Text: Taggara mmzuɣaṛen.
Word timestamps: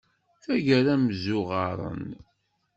Taggara 0.43 0.93
mmzuɣaṛen. 1.01 2.03